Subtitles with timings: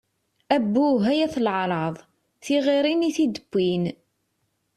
[0.55, 1.95] Abbuh, ay at leεṛaḍ!
[2.43, 3.83] Tiɣiṛin i tid-wwin!